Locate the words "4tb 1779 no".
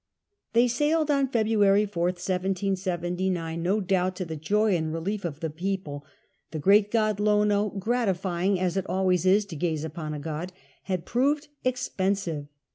1.85-3.79